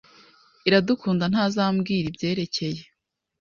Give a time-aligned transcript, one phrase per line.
[0.67, 2.81] Iradukunda ntazambwira ibyerekeye.